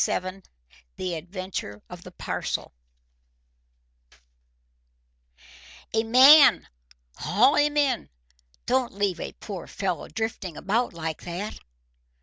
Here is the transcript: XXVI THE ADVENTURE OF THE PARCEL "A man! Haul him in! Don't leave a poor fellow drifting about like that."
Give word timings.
XXVI 0.03 0.43
THE 0.95 1.13
ADVENTURE 1.13 1.83
OF 1.87 2.01
THE 2.03 2.09
PARCEL 2.09 2.73
"A 5.93 6.03
man! 6.03 6.67
Haul 7.17 7.53
him 7.53 7.77
in! 7.77 8.09
Don't 8.65 8.93
leave 8.95 9.19
a 9.19 9.33
poor 9.33 9.67
fellow 9.67 10.07
drifting 10.07 10.57
about 10.57 10.93
like 10.95 11.21
that." 11.25 11.59